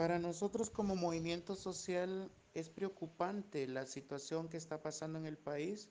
[0.00, 5.90] Para nosotros como movimiento social es preocupante la situación que está pasando en el país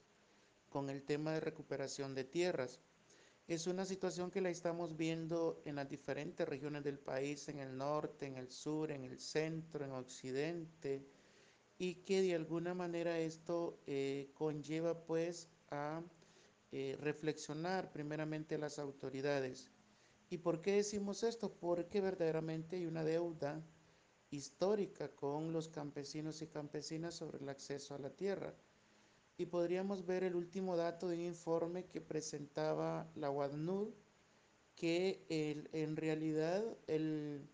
[0.68, 2.80] con el tema de recuperación de tierras.
[3.48, 7.78] Es una situación que la estamos viendo en las diferentes regiones del país, en el
[7.78, 11.06] norte, en el sur, en el centro, en occidente,
[11.78, 16.02] y que de alguna manera esto eh, conlleva pues a
[16.72, 19.70] eh, reflexionar primeramente las autoridades.
[20.32, 21.54] ¿Y por qué decimos esto?
[21.54, 23.64] Porque verdaderamente hay una deuda
[24.32, 28.54] histórica con los campesinos y campesinas sobre el acceso a la tierra.
[29.38, 33.90] Y podríamos ver el último dato de un informe que presentaba la WADNUD,
[34.76, 37.48] que el, en realidad el,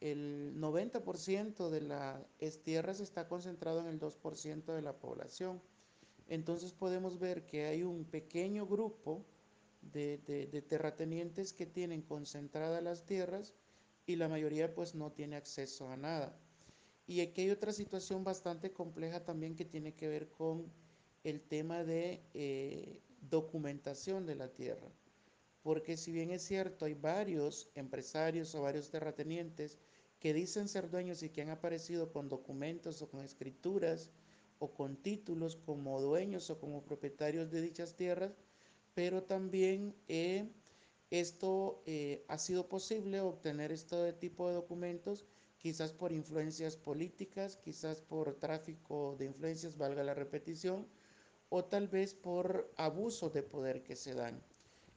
[0.00, 5.60] el 90% de las tierras está concentrado en el 2% de la población.
[6.28, 9.24] Entonces podemos ver que hay un pequeño grupo
[9.82, 13.54] de, de, de terratenientes que tienen concentradas las tierras
[14.10, 16.36] y la mayoría pues no tiene acceso a nada.
[17.06, 20.70] Y aquí hay otra situación bastante compleja también que tiene que ver con
[21.24, 24.88] el tema de eh, documentación de la tierra.
[25.62, 29.76] Porque si bien es cierto, hay varios empresarios o varios terratenientes
[30.20, 34.10] que dicen ser dueños y que han aparecido con documentos o con escrituras
[34.58, 38.32] o con títulos como dueños o como propietarios de dichas tierras,
[38.94, 40.48] pero también eh,
[41.10, 45.26] esto eh, ha sido posible obtener este tipo de documentos
[45.58, 50.86] quizás por influencias políticas, quizás por tráfico de influencias, valga la repetición,
[51.50, 54.42] o tal vez por abuso de poder que se dan.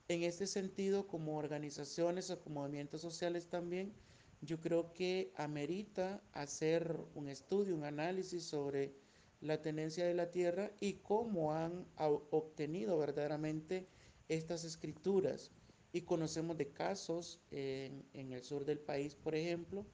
[0.08, 3.94] En este sentido, como organizaciones o como movimientos sociales también,
[4.42, 8.94] yo creo que amerita hacer un estudio, un análisis sobre
[9.42, 13.88] la tenencia de la tierra y cómo han obtenido verdaderamente
[14.30, 15.52] estas escrituras
[15.94, 19.86] y conocemos de casos en, el sur del país, por ejemplo,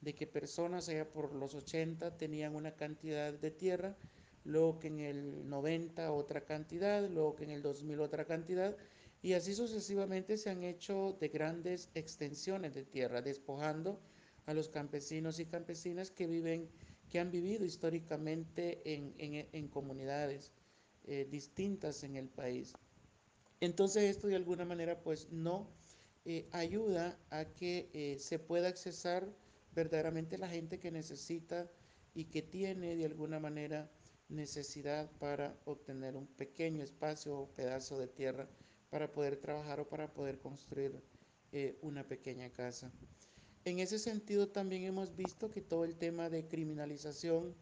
[0.00, 3.96] de que personas allá por los 80 tenían una cantidad de tierra,
[4.44, 8.76] luego que en el 90 otra cantidad, luego que en el 2000 otra cantidad,
[9.20, 14.00] y así sucesivamente se han hecho de grandes extensiones de tierra, despojando
[14.46, 16.70] a los campesinos y campesinas que viven,
[17.10, 20.52] que han vivido históricamente en, en, en comunidades
[21.04, 22.74] eh, distintas en el país.
[23.60, 25.68] Entonces esto de alguna manera pues no
[26.24, 29.26] eh, ayuda a que eh, se pueda accesar
[29.74, 31.70] verdaderamente la gente que necesita
[32.14, 33.90] y que tiene de alguna manera
[34.28, 38.48] necesidad para obtener un pequeño espacio o pedazo de tierra
[38.90, 41.02] para poder trabajar o para poder construir
[41.52, 42.92] eh, una pequeña casa.
[43.64, 47.54] En ese sentido también hemos visto que todo el tema de criminalización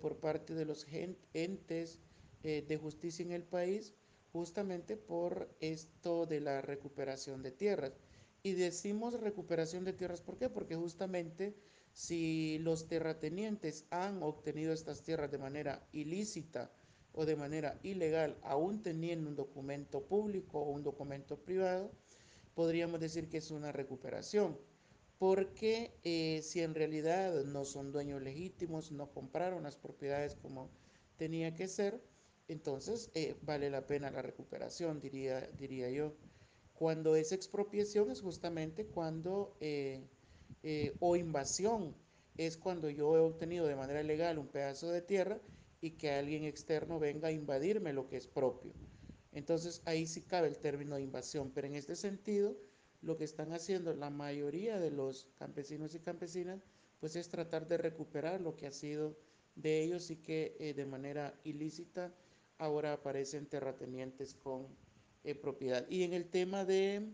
[0.00, 0.86] por parte de los
[1.32, 1.98] entes
[2.42, 3.94] de justicia en el país
[4.32, 7.92] justamente por esto de la recuperación de tierras.
[8.42, 10.48] Y decimos recuperación de tierras, ¿por qué?
[10.48, 11.54] Porque justamente
[11.92, 16.72] si los terratenientes han obtenido estas tierras de manera ilícita
[17.12, 21.92] o de manera ilegal, aún teniendo un documento público o un documento privado,
[22.54, 24.58] podríamos decir que es una recuperación.
[25.18, 30.70] Porque eh, si en realidad no son dueños legítimos, no compraron las propiedades como
[31.16, 32.02] tenía que ser,
[32.48, 36.14] entonces eh, vale la pena la recuperación, diría, diría yo.
[36.74, 40.02] Cuando es expropiación es justamente cuando, eh,
[40.62, 41.94] eh, o invasión,
[42.36, 45.40] es cuando yo he obtenido de manera legal un pedazo de tierra
[45.80, 48.74] y que alguien externo venga a invadirme lo que es propio.
[49.32, 52.56] Entonces ahí sí cabe el término de invasión, pero en este sentido
[53.00, 56.60] lo que están haciendo la mayoría de los campesinos y campesinas
[57.00, 59.16] pues es tratar de recuperar lo que ha sido
[59.56, 62.14] de ellos y que de manera ilícita
[62.62, 64.68] ahora aparecen terratenientes con
[65.24, 65.84] eh, propiedad.
[65.88, 67.12] Y en el tema de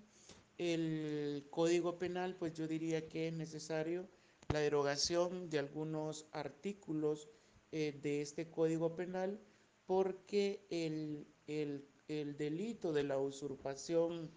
[0.58, 4.06] el Código Penal, pues yo diría que es necesario
[4.52, 7.28] la derogación de algunos artículos
[7.72, 9.40] eh, de este Código Penal
[9.86, 14.30] porque el, el, el delito de la usurpación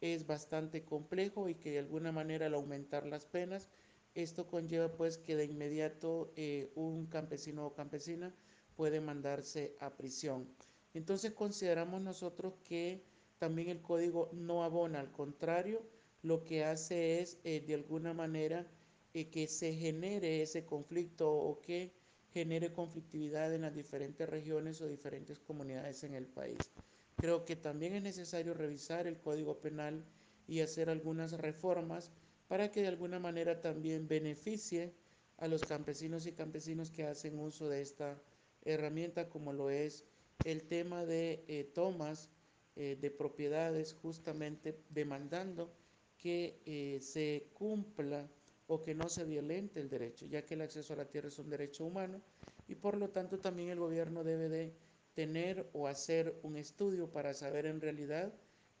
[0.00, 3.68] es bastante complejo y que de alguna manera al aumentar las penas,
[4.14, 8.32] esto conlleva pues que de inmediato eh, un campesino o campesina
[8.76, 10.48] puede mandarse a prisión.
[10.94, 13.02] Entonces consideramos nosotros que
[13.38, 15.82] también el código no abona, al contrario,
[16.22, 18.66] lo que hace es eh, de alguna manera
[19.14, 21.92] eh, que se genere ese conflicto o que
[22.32, 26.70] genere conflictividad en las diferentes regiones o diferentes comunidades en el país.
[27.18, 30.04] Creo que también es necesario revisar el código penal
[30.46, 32.10] y hacer algunas reformas
[32.48, 34.94] para que de alguna manera también beneficie
[35.38, 38.20] a los campesinos y campesinos que hacen uso de esta
[38.64, 40.04] herramienta como lo es
[40.44, 42.28] el tema de eh, tomas
[42.76, 45.72] eh, de propiedades justamente demandando
[46.18, 48.28] que eh, se cumpla
[48.66, 51.38] o que no se violente el derecho, ya que el acceso a la tierra es
[51.38, 52.20] un derecho humano
[52.68, 54.72] y por lo tanto también el gobierno debe de
[55.14, 58.32] tener o hacer un estudio para saber en realidad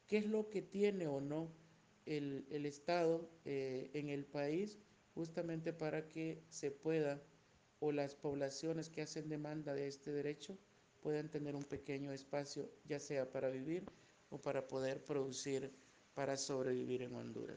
[0.06, 1.52] qué es lo que tiene o no
[2.06, 4.78] el, el Estado en el país
[5.14, 7.20] justamente para que se pueda
[7.82, 10.56] o las poblaciones que hacen demanda de este derecho
[11.02, 13.84] puedan tener un pequeño espacio, ya sea para vivir
[14.30, 15.68] o para poder producir,
[16.14, 17.50] para sobrevivir en Honduras.